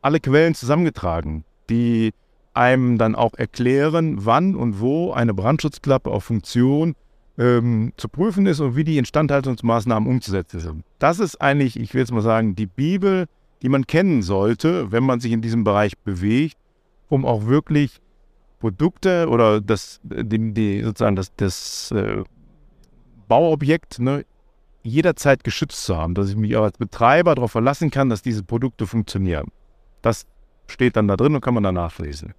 alle 0.01 0.21
Quellen 0.21 0.55
zusammengetragen, 0.55 1.43
die 1.69 2.13
einem 2.53 2.97
dann 2.97 3.15
auch 3.15 3.33
erklären, 3.33 4.25
wann 4.25 4.55
und 4.55 4.79
wo 4.79 5.11
eine 5.11 5.33
Brandschutzklappe 5.33 6.09
auf 6.09 6.23
Funktion 6.23 6.95
ähm, 7.37 7.91
zu 7.97 8.07
prüfen 8.07 8.45
ist 8.45 8.61
und 8.61 8.77
wie 8.77 8.85
die 8.85 8.97
Instandhaltungsmaßnahmen 8.97 10.07
umzusetzen 10.07 10.61
sind. 10.61 10.83
Das 10.99 11.19
ist 11.19 11.41
eigentlich, 11.41 11.77
ich 11.77 11.93
will 11.93 11.99
jetzt 11.99 12.13
mal 12.13 12.21
sagen, 12.21 12.55
die 12.55 12.65
Bibel, 12.65 13.25
die 13.61 13.69
man 13.69 13.87
kennen 13.87 14.21
sollte, 14.21 14.91
wenn 14.91 15.03
man 15.03 15.19
sich 15.19 15.31
in 15.31 15.41
diesem 15.41 15.63
Bereich 15.63 15.97
bewegt, 15.97 16.57
um 17.09 17.25
auch 17.25 17.45
wirklich 17.45 17.99
Produkte 18.59 19.27
oder 19.29 19.61
das, 19.61 19.99
die, 20.03 20.53
die 20.53 20.81
sozusagen 20.83 21.15
das, 21.15 21.33
das 21.35 21.91
äh, 21.91 22.23
Bauobjekt 23.27 23.99
ne, 23.99 24.25
jederzeit 24.83 25.43
geschützt 25.43 25.83
zu 25.85 25.95
haben, 25.95 26.13
dass 26.15 26.29
ich 26.29 26.35
mich 26.35 26.57
als 26.57 26.77
Betreiber 26.77 27.35
darauf 27.35 27.51
verlassen 27.51 27.91
kann, 27.91 28.09
dass 28.09 28.21
diese 28.21 28.43
Produkte 28.43 28.87
funktionieren. 28.87 29.51
Das 30.01 30.25
steht 30.67 30.95
dann 30.95 31.07
da 31.07 31.17
drin 31.17 31.35
und 31.35 31.41
kann 31.41 31.53
man 31.53 31.63
dann 31.63 31.75
nachlesen. 31.75 32.33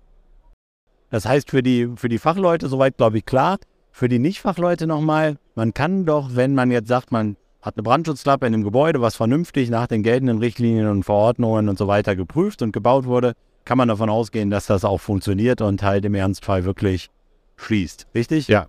Das 1.10 1.26
heißt 1.26 1.50
für 1.50 1.62
die, 1.62 1.90
für 1.96 2.08
die 2.08 2.18
Fachleute 2.18 2.68
soweit, 2.68 2.96
glaube 2.96 3.18
ich, 3.18 3.26
klar. 3.26 3.58
Für 3.92 4.08
die 4.08 4.20
Nicht-Fachleute 4.20 4.86
nochmal, 4.86 5.36
man 5.56 5.74
kann 5.74 6.06
doch, 6.06 6.36
wenn 6.36 6.54
man 6.54 6.70
jetzt 6.70 6.86
sagt, 6.86 7.10
man 7.10 7.36
hat 7.62 7.76
eine 7.76 7.82
Brandschutzklappe 7.82 8.46
in 8.46 8.54
einem 8.54 8.64
Gebäude, 8.64 9.00
was 9.00 9.16
vernünftig 9.16 9.70
nach 9.70 9.86
den 9.86 10.02
geltenden 10.02 10.38
Richtlinien 10.38 10.88
und 10.88 11.04
Verordnungen 11.04 11.68
und 11.68 11.78
so 11.78 11.86
weiter 11.86 12.16
geprüft 12.16 12.62
und 12.62 12.72
gebaut 12.72 13.04
wurde, 13.04 13.34
kann 13.64 13.78
man 13.78 13.88
davon 13.88 14.08
ausgehen, 14.08 14.50
dass 14.50 14.66
das 14.66 14.84
auch 14.84 14.98
funktioniert 14.98 15.60
und 15.60 15.82
halt 15.82 16.04
im 16.04 16.14
Ernstfall 16.14 16.64
wirklich 16.64 17.10
schließt. 17.56 18.06
Richtig? 18.14 18.48
Ja. 18.48 18.66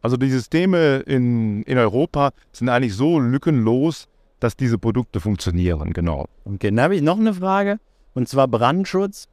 Also 0.00 0.16
die 0.16 0.30
Systeme 0.30 0.98
in, 0.98 1.62
in 1.64 1.76
Europa 1.76 2.30
sind 2.52 2.68
eigentlich 2.68 2.94
so 2.94 3.18
lückenlos, 3.18 4.06
dass 4.38 4.56
diese 4.56 4.78
Produkte 4.78 5.20
funktionieren, 5.20 5.92
genau. 5.92 6.26
Okay, 6.44 6.68
dann 6.68 6.80
habe 6.80 6.94
ich 6.94 7.02
noch 7.02 7.18
eine 7.18 7.34
Frage. 7.34 7.80
Und 8.14 8.28
zwar 8.28 8.46
Brandschutz 8.46 9.26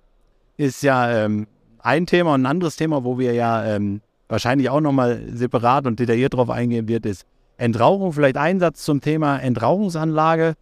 ist 0.58 0.82
ja 0.82 1.26
ähm, 1.26 1.46
ein 1.80 2.08
Thema 2.08 2.34
und 2.34 2.42
ein 2.42 2.46
anderes 2.48 2.76
Thema, 2.76 3.04
wo 3.04 3.20
wir 3.20 3.34
ja 3.34 3.64
ähm, 3.76 4.02
wahrscheinlich 4.28 4.70
auch 4.72 4.82
nochmal 4.82 5.22
separat 5.32 5.86
und 5.86 6.00
detailliert 6.00 6.34
drauf 6.34 6.50
eingehen 6.50 6.88
wird, 6.88 7.06
ist 7.06 7.26
Entrauchung, 7.58 8.14
vielleicht 8.14 8.38
Einsatz 8.38 8.84
zum 8.84 9.02
Thema 9.02 9.38
Entrauchungsanlage. 9.38 10.56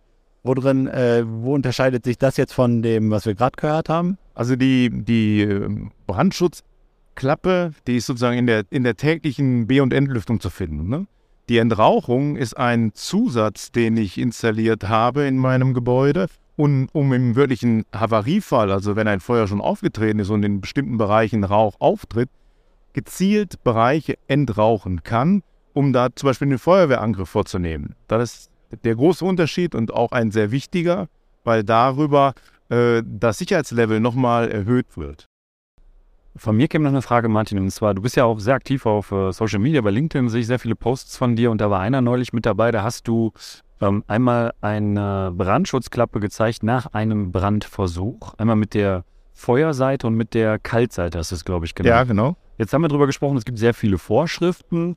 Wo 0.46 0.54
drin, 0.54 0.88
äh, 0.88 1.24
wo 1.26 1.54
unterscheidet 1.54 2.04
sich 2.04 2.18
das 2.18 2.36
jetzt 2.36 2.54
von 2.54 2.82
dem, 2.82 3.12
was 3.12 3.26
wir 3.26 3.34
gerade 3.34 3.56
gehört 3.56 3.88
haben? 3.88 4.18
Also 4.34 4.58
die, 4.58 4.90
die 4.92 5.42
ähm, 5.42 5.92
Brandschutzklappe, 6.06 7.72
die 7.88 7.96
ist 7.96 8.08
sozusagen 8.08 8.38
in 8.38 8.48
der, 8.48 8.64
in 8.70 8.84
der 8.84 8.98
täglichen 8.98 9.68
B- 9.68 9.80
und 9.80 9.94
Entlüftung 9.94 10.42
zu 10.42 10.50
finden. 10.50 10.90
Ne? 10.90 11.08
Die 11.48 11.60
Entrauchung 11.60 12.36
ist 12.36 12.58
ein 12.58 12.92
Zusatz, 12.94 13.72
den 13.72 13.96
ich 13.96 14.18
installiert 14.18 14.90
habe 14.90 15.24
in 15.24 15.38
meinem 15.38 15.74
Gebäude, 15.74 16.28
und 16.56 16.90
um 16.94 17.14
im 17.14 17.36
wirklichen 17.36 17.84
Havariefall, 17.94 18.72
also 18.72 18.96
wenn 18.96 19.08
ein 19.08 19.20
Feuer 19.20 19.48
schon 19.48 19.62
aufgetreten 19.62 20.20
ist 20.20 20.30
und 20.30 20.44
in 20.44 20.62
bestimmten 20.62 20.98
Bereichen 20.98 21.44
Rauch 21.44 21.76
auftritt, 21.80 22.30
gezielt 22.94 23.64
Bereiche 23.64 24.18
entrauchen 24.28 25.04
kann, 25.04 25.42
um 25.74 25.94
da 25.94 26.10
zum 26.16 26.28
Beispiel 26.28 26.48
einen 26.48 26.60
Feuerwehrangriff 26.60 27.30
vorzunehmen. 27.30 27.96
Das 28.08 28.24
ist 28.24 28.52
der 28.84 28.96
große 28.96 29.24
Unterschied 29.24 29.76
und 29.76 29.94
auch 29.94 30.12
ein 30.12 30.32
sehr 30.32 30.52
wichtiger, 30.52 31.08
weil 31.44 31.64
darüber 31.64 32.34
äh, 32.70 33.04
das 33.06 33.38
Sicherheitslevel 33.38 34.00
nochmal 34.00 34.50
erhöht 34.50 34.98
wird. 34.98 35.28
Von 36.36 36.58
mir 36.58 36.68
käme 36.68 36.86
noch 36.86 36.92
eine 36.92 37.04
Frage, 37.04 37.30
Martin, 37.30 37.60
und 37.60 37.70
zwar, 37.70 37.94
du 37.94 38.02
bist 38.02 38.16
ja 38.16 38.26
auch 38.26 38.40
sehr 38.40 38.56
aktiv 38.56 38.88
auf 38.88 39.12
äh, 39.12 39.32
Social 39.32 39.60
Media, 39.60 39.82
bei 39.82 39.92
LinkedIn 39.92 40.30
sehe 40.30 40.42
ich 40.42 40.48
sehr 40.48 40.58
viele 40.58 40.76
Posts 40.76 41.18
von 41.18 41.36
dir 41.36 41.52
und 41.52 41.62
da 41.62 41.70
war 41.70 41.80
einer 41.80 42.02
neulich 42.02 42.34
mit 42.34 42.48
dabei, 42.48 42.72
da 42.72 42.82
hast 42.82 43.08
du 43.08 43.32
ähm, 43.82 44.04
einmal 44.08 44.54
eine 44.62 45.32
Brandschutzklappe 45.36 46.20
gezeigt 46.20 46.64
nach 46.64 46.88
einem 46.88 47.32
Brandversuch, 47.32 48.34
einmal 48.36 48.56
mit 48.56 48.74
der 48.74 49.04
Feuerseite 49.34 50.08
und 50.08 50.16
mit 50.16 50.34
der 50.34 50.58
Kaltseite, 50.58 51.20
hast 51.20 51.32
du 51.32 51.36
es, 51.36 51.46
glaube 51.46 51.66
ich, 51.66 51.76
genannt. 51.76 51.90
Ja, 51.90 52.04
genau. 52.04 52.36
Jetzt 52.58 52.74
haben 52.74 52.82
wir 52.82 52.88
darüber 52.88 53.08
gesprochen, 53.08 53.38
es 53.38 53.46
gibt 53.46 53.60
sehr 53.60 53.74
viele 53.74 53.98
Vorschriften. 53.98 54.96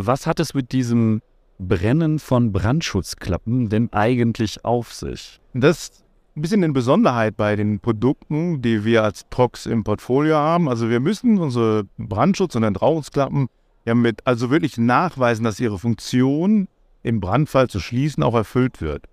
Was 0.00 0.28
hat 0.28 0.38
es 0.38 0.54
mit 0.54 0.70
diesem 0.70 1.22
Brennen 1.58 2.20
von 2.20 2.52
Brandschutzklappen 2.52 3.68
denn 3.68 3.92
eigentlich 3.92 4.64
auf 4.64 4.94
sich? 4.94 5.40
Das 5.54 5.76
ist 5.76 6.04
ein 6.36 6.42
bisschen 6.42 6.62
eine 6.62 6.72
Besonderheit 6.72 7.36
bei 7.36 7.56
den 7.56 7.80
Produkten, 7.80 8.62
die 8.62 8.84
wir 8.84 9.02
als 9.02 9.26
Trox 9.28 9.66
im 9.66 9.82
Portfolio 9.82 10.36
haben. 10.36 10.68
Also 10.68 10.88
wir 10.88 11.00
müssen 11.00 11.38
unsere 11.38 11.82
Brandschutz- 11.98 12.54
und 12.54 12.62
Entrauungsklappen 12.62 13.48
ja 13.86 13.96
mit 13.96 14.24
also 14.24 14.50
wirklich 14.50 14.78
nachweisen, 14.78 15.42
dass 15.42 15.58
ihre 15.58 15.80
Funktion 15.80 16.68
im 17.02 17.18
Brandfall 17.18 17.68
zu 17.68 17.80
schließen 17.80 18.22
auch 18.22 18.36
erfüllt 18.36 18.80
wird. 18.80 19.06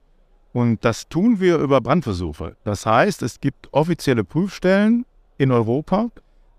Und 0.54 0.86
das 0.86 1.10
tun 1.10 1.40
wir 1.40 1.58
über 1.58 1.82
Brandversuche. 1.82 2.58
Das 2.64 2.86
heißt, 2.86 3.24
es 3.24 3.42
gibt 3.42 3.70
offizielle 3.72 4.24
Prüfstellen 4.24 5.08
in 5.40 5.52
Europa, 5.52 6.12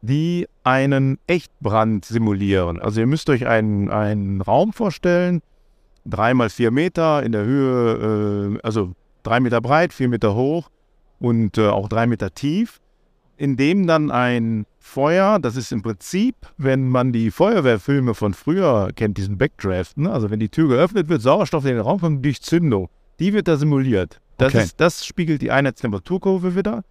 die 0.03 0.49
einen 0.67 1.19
Echtbrand 1.29 2.05
simulieren. 2.05 2.81
Also 2.81 3.01
ihr 3.01 3.07
müsst 3.07 3.31
euch 3.31 3.47
einen, 3.47 3.89
einen 3.89 4.41
Raum 4.41 4.73
vorstellen, 4.73 5.41
drei 6.05 6.35
mal 6.35 6.51
vier 6.51 6.73
Meter 6.73 7.23
in 7.23 7.31
der 7.31 7.45
Höhe, 7.45 8.57
äh, 8.57 8.67
also 8.67 8.93
drei 9.23 9.39
Meter 9.39 9.61
breit, 9.61 9.93
vier 9.93 10.09
Meter 10.09 10.35
hoch 10.35 10.69
und 11.21 11.57
äh, 11.57 11.69
auch 11.69 11.89
drei 11.89 12.09
Meter 12.09 12.35
tief, 12.35 12.81
in 13.37 13.57
dem 13.57 13.87
dann 13.87 14.11
ein 14.11 14.67
Feuer, 14.81 15.39
das 15.39 15.55
ist 15.55 15.71
im 15.71 15.83
Prinzip, 15.83 16.35
wenn 16.57 16.89
man 16.89 17.13
die 17.13 17.31
Feuerwehrfilme 17.31 18.15
von 18.15 18.35
früher 18.35 18.91
kennt, 18.97 19.19
diesen 19.19 19.39
Backdraft, 19.39 19.97
ne? 19.99 20.11
also 20.11 20.31
wenn 20.31 20.41
die 20.41 20.49
Tür 20.49 20.69
geöffnet 20.69 21.09
wird, 21.09 21.23
Sauerstoff 21.23 21.65
in 21.65 21.73
den 21.73 21.81
Raum 21.81 22.01
kommt 22.01 22.25
durch 22.25 22.43
Zündung, 22.43 22.89
die 23.21 23.33
wird 23.33 23.47
da 23.47 23.57
simuliert. 23.57 24.21
Das, 24.37 24.53
Okay. 24.53 24.65
ist, 24.65 24.81
das 24.81 25.07
spiegelt 25.07 25.43
die 25.43 25.53
Einheitstemperaturkurve 25.53 26.57
wieder. 26.57 26.83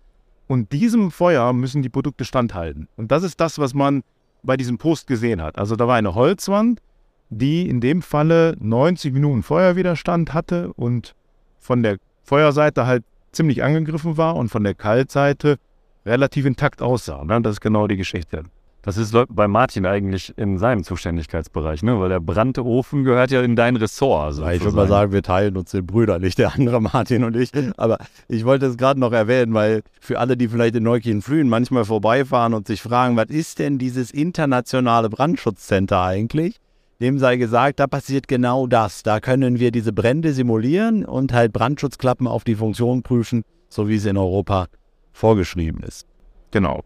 Und 0.47 0.71
diesem 0.71 1.11
Feuer 1.11 1.53
müssen 1.53 1.81
die 1.81 1.89
Produkte 1.89 2.25
standhalten. 2.25 2.87
Und 2.97 3.11
das 3.11 3.23
ist 3.23 3.39
das, 3.39 3.57
was 3.59 3.73
man 3.73 4.03
bei 4.43 4.57
diesem 4.57 4.77
Post 4.77 5.07
gesehen 5.07 5.41
hat. 5.41 5.57
Also 5.57 5.75
da 5.75 5.87
war 5.87 5.95
eine 5.95 6.13
Holzwand, 6.13 6.81
die 7.29 7.67
in 7.67 7.81
dem 7.81 8.01
Falle 8.01 8.55
90 8.59 9.13
Minuten 9.13 9.43
Feuerwiderstand 9.43 10.33
hatte 10.33 10.71
und 10.73 11.15
von 11.59 11.81
der 11.81 11.97
Feuerseite 12.23 12.85
halt 12.85 13.03
ziemlich 13.31 13.63
angegriffen 13.63 14.17
war 14.17 14.35
und 14.35 14.49
von 14.49 14.63
der 14.63 14.75
Kaltseite 14.75 15.57
relativ 16.05 16.45
intakt 16.45 16.81
aussah. 16.81 17.23
Ne? 17.23 17.41
Das 17.41 17.53
ist 17.53 17.61
genau 17.61 17.87
die 17.87 17.97
Geschichte. 17.97 18.43
Das 18.85 18.97
ist 18.97 19.15
bei 19.29 19.47
Martin 19.47 19.87
eigentlich 19.87 20.31
in 20.37 20.59
seinem 20.59 20.83
Zuständigkeitsbereich, 20.83 21.81
ne? 21.81 21.99
weil 21.99 22.09
der 22.09 22.19
Brandofen 22.19 23.03
gehört 23.03 23.31
ja 23.31 23.41
in 23.41 23.55
dein 23.55 23.77
Ressort. 23.77 24.37
Ja, 24.37 24.51
ich 24.51 24.63
würde 24.63 24.75
mal 24.75 24.87
sagen, 24.87 25.11
wir 25.11 25.23
teilen 25.23 25.57
uns 25.57 25.71
den 25.71 25.87
Brüder, 25.87 26.19
nicht 26.19 26.37
der 26.37 26.53
andere 26.53 26.79
Martin 26.79 27.23
und 27.23 27.35
ich. 27.35 27.49
Aber 27.77 27.97
ich 28.27 28.45
wollte 28.45 28.67
es 28.67 28.77
gerade 28.77 28.99
noch 28.99 29.11
erwähnen, 29.11 29.55
weil 29.55 29.81
für 29.99 30.19
alle, 30.19 30.37
die 30.37 30.47
vielleicht 30.47 30.75
in 30.75 30.83
Neukirchen-Flühen 30.83 31.49
manchmal 31.49 31.83
vorbeifahren 31.83 32.53
und 32.53 32.67
sich 32.67 32.79
fragen, 32.83 33.17
was 33.17 33.29
ist 33.29 33.57
denn 33.57 33.79
dieses 33.79 34.11
internationale 34.11 35.09
Brandschutzcenter 35.09 36.03
eigentlich? 36.03 36.57
Dem 37.01 37.17
sei 37.17 37.37
gesagt, 37.37 37.79
da 37.79 37.87
passiert 37.87 38.27
genau 38.27 38.67
das. 38.67 39.01
Da 39.01 39.19
können 39.19 39.59
wir 39.59 39.71
diese 39.71 39.93
Brände 39.93 40.31
simulieren 40.31 41.05
und 41.05 41.33
halt 41.33 41.53
Brandschutzklappen 41.53 42.27
auf 42.27 42.43
die 42.43 42.55
Funktion 42.55 43.01
prüfen, 43.01 43.45
so 43.67 43.89
wie 43.89 43.95
es 43.95 44.05
in 44.05 44.15
Europa 44.15 44.67
vorgeschrieben 45.11 45.81
ist. 45.81 46.05
Genau. 46.51 46.83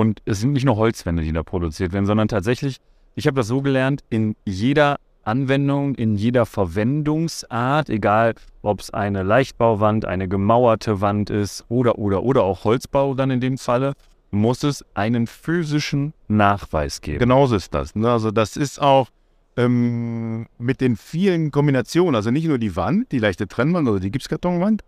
Und 0.00 0.22
es 0.24 0.40
sind 0.40 0.54
nicht 0.54 0.64
nur 0.64 0.76
Holzwände, 0.76 1.22
die 1.22 1.30
da 1.30 1.42
produziert 1.42 1.92
werden, 1.92 2.06
sondern 2.06 2.26
tatsächlich, 2.26 2.78
ich 3.16 3.26
habe 3.26 3.36
das 3.36 3.48
so 3.48 3.60
gelernt, 3.60 4.02
in 4.08 4.34
jeder 4.46 4.96
Anwendung, 5.24 5.94
in 5.94 6.16
jeder 6.16 6.46
Verwendungsart, 6.46 7.90
egal 7.90 8.34
ob 8.62 8.80
es 8.80 8.94
eine 8.94 9.22
Leichtbauwand, 9.22 10.06
eine 10.06 10.26
gemauerte 10.26 11.02
Wand 11.02 11.28
ist 11.28 11.66
oder, 11.68 11.98
oder, 11.98 12.22
oder 12.22 12.44
auch 12.44 12.64
Holzbau 12.64 13.12
dann 13.12 13.30
in 13.30 13.42
dem 13.42 13.58
Falle, 13.58 13.92
muss 14.30 14.62
es 14.62 14.82
einen 14.94 15.26
physischen 15.26 16.14
Nachweis 16.28 17.02
geben. 17.02 17.18
Genauso 17.18 17.56
ist 17.56 17.74
das. 17.74 17.94
Ne? 17.94 18.10
Also 18.10 18.30
das 18.30 18.56
ist 18.56 18.80
auch 18.80 19.08
ähm, 19.58 20.46
mit 20.56 20.80
den 20.80 20.96
vielen 20.96 21.50
Kombinationen, 21.50 22.14
also 22.14 22.30
nicht 22.30 22.46
nur 22.46 22.56
die 22.56 22.74
Wand, 22.74 23.12
die 23.12 23.18
leichte 23.18 23.46
Trennwand 23.48 23.86
oder 23.86 24.00
die 24.00 24.10
Gipskartonwand 24.10 24.82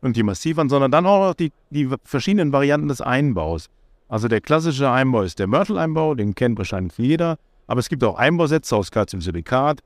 und 0.00 0.16
die 0.16 0.22
Massivwand, 0.22 0.70
sondern 0.70 0.90
dann 0.90 1.04
auch 1.04 1.28
noch 1.28 1.34
die, 1.34 1.52
die 1.68 1.90
verschiedenen 2.04 2.50
Varianten 2.50 2.88
des 2.88 3.02
Einbaus. 3.02 3.68
Also 4.12 4.28
der 4.28 4.42
klassische 4.42 4.90
Einbau 4.90 5.22
ist 5.22 5.38
der 5.38 5.46
Mörtel-Einbau, 5.46 6.14
den 6.14 6.34
kennt 6.34 6.58
wahrscheinlich 6.58 6.98
jeder, 6.98 7.38
aber 7.66 7.80
es 7.80 7.88
gibt 7.88 8.04
auch 8.04 8.16
Einbausätze 8.16 8.76
aus 8.76 8.90
Calciumsilikat 8.90 9.80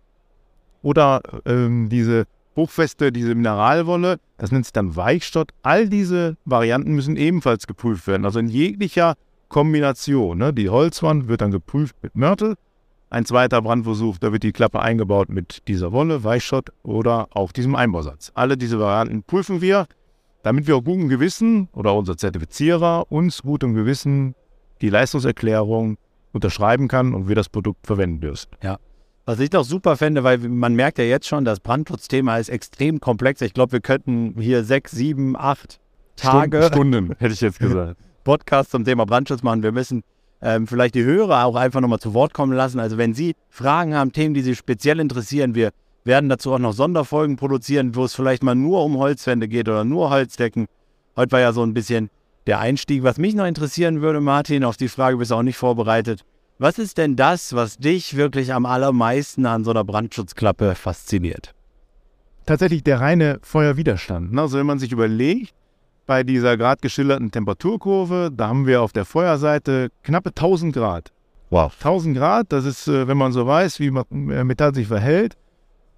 oder 0.83 1.21
ähm, 1.45 1.89
diese 1.89 2.25
hochfeste, 2.57 3.13
diese 3.13 3.37
Mineralwolle, 3.37 4.19
das 4.37 4.51
nennt 4.51 4.65
sich 4.65 4.73
dann 4.73 4.97
Weichstott. 4.97 5.53
All 5.63 5.89
diese 5.89 6.37
Varianten 6.45 6.97
müssen 6.97 7.17
ebenfalls 7.17 7.69
geprüft 7.69 8.09
werden, 8.09 8.25
also 8.25 8.41
in 8.41 8.49
jeglicher 8.49 9.15
Kombination. 9.49 10.39
Ne? 10.39 10.53
Die 10.53 10.71
Holzwand 10.71 11.29
wird 11.29 11.41
dann 11.41 11.53
geprüft 11.53 11.95
mit 12.03 12.17
Mörtel. 12.17 12.57
Ein 13.11 13.27
zweiter 13.27 13.63
Brandversuch, 13.63 14.19
da 14.19 14.33
wird 14.33 14.43
die 14.43 14.51
Klappe 14.51 14.81
eingebaut 14.81 15.29
mit 15.29 15.63
dieser 15.69 15.93
Wolle, 15.93 16.25
Weichschott 16.25 16.71
oder 16.83 17.29
auch 17.31 17.53
diesem 17.53 17.77
Einbausatz. 17.77 18.33
Alle 18.35 18.57
diese 18.57 18.81
Varianten 18.81 19.23
prüfen 19.23 19.61
wir, 19.61 19.87
damit 20.47 20.69
wir 20.69 20.77
auch 20.77 20.85
gutem 20.85 21.09
Gewissen 21.09 21.69
oder 21.73 21.93
unser 21.93 22.17
Zertifizierer 22.17 23.11
uns 23.11 23.43
gutem 23.43 23.75
Gewissen 23.75 24.37
die 24.81 24.91
Leistungserklärung 24.91 25.99
unterschreiben 26.33 26.87
kann 26.87 27.15
und 27.15 27.27
wir 27.27 27.35
das 27.35 27.49
Produkt 27.49 27.85
verwenden 27.85 28.21
dürfen. 28.21 28.47
Was 29.25 29.41
ich 29.41 29.51
doch 29.51 29.65
super 29.65 29.97
fände, 29.97 30.23
weil 30.23 30.39
man 30.39 30.77
merkt 30.77 30.99
ja 30.99 31.05
jetzt 31.05 31.27
schon, 31.27 31.45
das 31.45 31.59
Brandschutzthema 31.59 32.39
ist 32.39 32.49
extrem 32.49 33.01
komplex. 33.01 33.41
Ich 33.41 33.55
glaube, 33.55 33.73
wir 33.73 33.81
könnten 33.81 34.37
hier 34.39 34.63
sechs, 34.63 34.93
sieben, 34.93 35.37
acht 35.37 35.81
Tage 36.15 36.63
Stunden, 36.63 37.17
hätte 37.19 37.35
ich 37.35 37.41
jetzt 37.41 37.59
gesagt. 37.59 37.99
Podcast 38.23 38.71
zum 38.71 38.85
Thema 38.85 39.05
Brandschutz 39.05 39.43
machen. 39.43 39.65
Wir 39.65 39.73
müssen 39.73 40.05
ähm, 40.43 40.69
vielleicht 40.69 40.95
die 40.95 41.03
Hörer 41.03 41.45
auch 41.45 41.57
einfach 41.57 41.81
nochmal 41.81 41.99
zu 41.99 42.15
Wort 42.15 42.35
kommen 42.35 42.53
lassen. 42.53 42.79
Also 42.79 42.99
wenn 42.99 43.15
Sie 43.15 43.35
Fragen 43.49 43.97
haben, 43.97 44.13
Themen, 44.13 44.33
die 44.33 44.43
Sie 44.43 44.55
speziell 44.55 45.01
interessieren, 45.01 45.57
wir 45.57 45.73
werden 46.07 46.31
dazu 46.31 46.53
auch 46.53 46.59
noch 46.59 46.73
Sonderfolgen 46.73 47.37
produzieren, 47.37 47.95
wo 47.95 48.05
es 48.05 48.15
vielleicht 48.15 48.43
mal 48.43 48.55
nur 48.55 48.85
um 48.85 48.97
Holzwände 48.97 49.49
geht 49.49 49.69
oder 49.69 49.85
nur 49.85 50.11
Holzdecken. 50.11 50.67
Heute 51.17 51.33
war 51.33 51.41
ja 51.41 51.53
so 51.53 51.63
ein 51.63 51.75
bisschen 51.75 52.09
der 52.47 52.61
Einstieg. 52.61 53.03
Was 53.03 53.19
mich 53.19 53.35
noch 53.35 53.47
interessieren 53.47 54.01
würde, 54.01 54.21
Martin, 54.21 54.65
auf 54.65 54.77
die 54.77 54.89
Frage 54.89 55.17
bist 55.17 55.31
du 55.31 55.35
auch 55.35 55.43
nicht 55.43 55.57
vorbereitet. 55.57 56.25
Was 56.59 56.79
ist 56.79 56.97
denn 56.97 57.17
das, 57.17 57.55
was 57.55 57.77
dich 57.77 58.17
wirklich 58.17 58.55
am 58.55 58.65
allermeisten 58.65 59.45
an 59.45 59.65
so 59.65 59.73
einer 59.73 59.85
Brandschutzklappe 59.85 60.75
fasziniert? 60.75 61.53
tatsächlich 62.47 62.85
der 62.85 63.01
reine 63.01 63.39
Feuerwiderstand. 63.43 64.33
ne? 64.33 64.41
Also 64.41 64.59
wenn 64.59 64.67
man 64.67 64.79
sich 64.79 64.93
überlegt, 64.93 65.53
bei 66.07 66.23
dieser 66.23 66.57
gerade 66.57 66.81
geschilderten 66.81 67.33
Temperaturkurve, 67.33 68.31
da 68.33 68.49
haben 68.49 68.67
wir 68.67 68.81
auf 68.81 68.93
der 68.93 69.05
Feuerseite 69.05 69.91
knappe 70.05 70.29
1000 70.31 70.73
Grad. 70.73 71.13
Wow. 71.51 71.75
1000 71.79 72.17
Grad, 72.17 72.53
das 72.53 72.65
ist, 72.65 72.87
äh, 72.87 73.09
wenn 73.09 73.19
man 73.19 73.33
so 73.33 73.47
weiß, 73.47 73.81
wie 73.81 73.89
äh, 73.89 74.45
Metall 74.45 74.75
sich 74.75 74.87
verhält, 74.87 75.37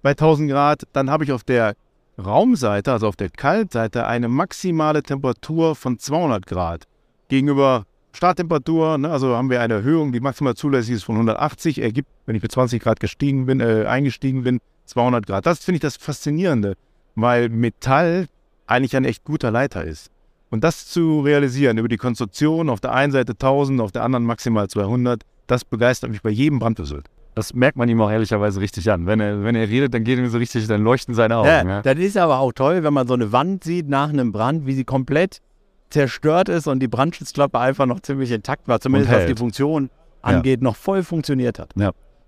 bei 0.01 0.11
1000 0.11 0.49
Grad, 0.49 0.83
dann 0.93 1.09
habe 1.09 1.23
ich 1.23 1.31
auf 1.31 1.43
der 1.43 1.75
Raumseite, 2.17 2.91
also 2.91 3.07
auf 3.07 3.15
der 3.15 3.29
Kaltseite, 3.29 4.05
eine 4.05 4.27
maximale 4.27 5.03
Temperatur 5.03 5.75
von 5.75 5.99
200 5.99 6.45
Grad. 6.45 6.85
Gegenüber 7.27 7.85
Starttemperatur, 8.11 8.97
ne, 8.97 9.09
also 9.09 9.35
haben 9.35 9.49
wir 9.49 9.61
eine 9.61 9.75
Erhöhung, 9.75 10.11
die 10.11 10.19
maximal 10.19 10.55
zulässig 10.55 10.95
ist 10.95 11.03
von 11.03 11.15
180, 11.15 11.81
ergibt, 11.81 12.09
wenn 12.25 12.35
ich 12.35 12.41
mit 12.41 12.51
20 12.51 12.81
Grad 12.81 12.99
gestiegen 12.99 13.45
bin, 13.45 13.59
äh, 13.59 13.85
eingestiegen 13.85 14.43
bin, 14.43 14.59
200 14.85 15.25
Grad. 15.27 15.45
Das 15.45 15.63
finde 15.63 15.77
ich 15.77 15.81
das 15.81 15.97
Faszinierende, 15.97 16.75
weil 17.15 17.49
Metall 17.49 18.27
eigentlich 18.67 18.95
ein 18.95 19.05
echt 19.05 19.23
guter 19.23 19.51
Leiter 19.51 19.83
ist. 19.83 20.11
Und 20.49 20.63
das 20.63 20.87
zu 20.87 21.21
realisieren 21.21 21.77
über 21.77 21.87
die 21.87 21.97
Konstruktion, 21.97 22.69
auf 22.69 22.79
der 22.79 22.93
einen 22.93 23.11
Seite 23.11 23.33
1000, 23.33 23.81
auf 23.81 23.91
der 23.91 24.03
anderen 24.03 24.25
maximal 24.25 24.67
200, 24.67 25.21
das 25.45 25.63
begeistert 25.63 26.09
mich 26.09 26.23
bei 26.23 26.31
jedem 26.31 26.59
Brandversuch. 26.59 27.03
Das 27.35 27.53
merkt 27.53 27.77
man 27.77 27.87
ihm 27.87 28.01
auch 28.01 28.11
ehrlicherweise 28.11 28.59
richtig 28.59 28.91
an. 28.91 29.05
Wenn 29.05 29.19
er, 29.19 29.43
wenn 29.43 29.55
er 29.55 29.69
redet, 29.69 29.93
dann 29.93 30.03
geht 30.03 30.17
ihm 30.19 30.27
so 30.29 30.37
richtig, 30.37 30.67
dann 30.67 30.83
leuchten 30.83 31.13
seine 31.13 31.37
Augen. 31.37 31.47
Ja, 31.47 31.63
Ja, 31.63 31.81
Das 31.81 31.97
ist 31.97 32.17
aber 32.17 32.39
auch 32.39 32.51
toll, 32.53 32.83
wenn 32.83 32.93
man 32.93 33.07
so 33.07 33.13
eine 33.13 33.31
Wand 33.31 33.63
sieht 33.63 33.87
nach 33.87 34.09
einem 34.09 34.31
Brand, 34.31 34.65
wie 34.65 34.73
sie 34.73 34.83
komplett 34.83 35.41
zerstört 35.89 36.49
ist 36.49 36.67
und 36.67 36.79
die 36.79 36.87
Brandschutzklappe 36.87 37.59
einfach 37.59 37.85
noch 37.85 37.99
ziemlich 38.01 38.31
intakt 38.31 38.67
war, 38.67 38.79
zumindest 38.79 39.11
was 39.11 39.25
die. 39.25 39.35
Funktion 39.35 39.89
angeht, 40.21 40.61
noch 40.61 40.75
voll 40.75 41.03
funktioniert 41.03 41.59
hat. 41.59 41.73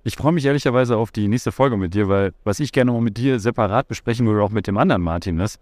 Ich 0.04 0.16
freue 0.16 0.32
mich 0.32 0.46
ehrlicherweise 0.46 0.98
auf 0.98 1.12
die 1.12 1.28
nächste 1.28 1.52
Folge 1.52 1.78
mit 1.78 1.94
dir, 1.94 2.10
weil 2.10 2.34
was 2.44 2.60
ich 2.60 2.72
gerne 2.72 2.92
mal 2.92 3.02
mit 3.02 3.18
dir 3.18 3.40
separat 3.40 3.88
besprechen 3.88 4.26
würde, 4.26 4.42
auch 4.42 4.50
mit 4.50 4.66
dem 4.66 4.78
anderen 4.78 5.04
Martin, 5.04 5.40
ist, 5.40 5.60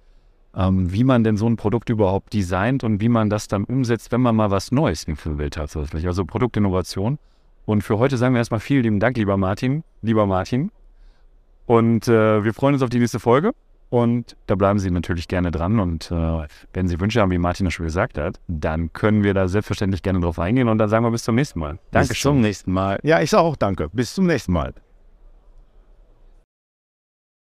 ähm, 0.55 0.93
wie 0.93 1.03
man 1.03 1.25
denn 1.25 1.35
so 1.35 1.45
ein 1.45 1.57
Produkt 1.57 1.89
überhaupt 1.89 2.33
designt 2.33 2.85
und 2.85 3.01
wie 3.01 3.09
man 3.09 3.29
das 3.29 3.49
dann 3.49 3.65
umsetzt, 3.65 4.13
wenn 4.13 4.21
man 4.21 4.35
mal 4.37 4.49
was 4.49 4.71
Neues 4.71 5.03
entwickeln 5.03 5.37
will 5.39 5.49
tatsächlich. 5.49 6.07
Also 6.07 6.23
Produktinnovation. 6.23 7.19
Und 7.69 7.83
für 7.83 7.99
heute 7.99 8.17
sagen 8.17 8.33
wir 8.33 8.39
erstmal 8.39 8.59
vielen 8.59 8.81
lieben 8.81 8.99
Dank, 8.99 9.15
lieber 9.15 9.37
Martin, 9.37 9.83
lieber 10.01 10.25
Martin. 10.25 10.71
Und 11.67 12.07
äh, 12.07 12.43
wir 12.43 12.51
freuen 12.55 12.73
uns 12.73 12.81
auf 12.81 12.89
die 12.89 12.97
nächste 12.97 13.19
Folge. 13.19 13.51
Und 13.91 14.35
da 14.47 14.55
bleiben 14.55 14.79
Sie 14.79 14.89
natürlich 14.89 15.27
gerne 15.27 15.51
dran. 15.51 15.79
Und 15.79 16.09
äh, 16.09 16.47
wenn 16.73 16.87
Sie 16.87 16.99
Wünsche 16.99 17.21
haben, 17.21 17.29
wie 17.29 17.37
Martin 17.37 17.65
das 17.65 17.75
schon 17.75 17.85
gesagt 17.85 18.17
hat, 18.17 18.39
dann 18.47 18.91
können 18.93 19.21
wir 19.21 19.35
da 19.35 19.47
selbstverständlich 19.47 20.01
gerne 20.01 20.19
drauf 20.19 20.39
eingehen. 20.39 20.67
Und 20.67 20.79
dann 20.79 20.89
sagen 20.89 21.05
wir 21.05 21.11
bis 21.11 21.23
zum 21.23 21.35
nächsten 21.35 21.59
Mal. 21.59 21.77
Bis 21.91 22.07
zum 22.19 22.41
nächsten 22.41 22.71
Mal. 22.71 22.97
Ja, 23.03 23.21
ich 23.21 23.29
sage 23.29 23.43
auch 23.43 23.55
danke. 23.55 23.89
Bis 23.93 24.15
zum 24.15 24.25
nächsten 24.25 24.51
Mal. 24.51 24.73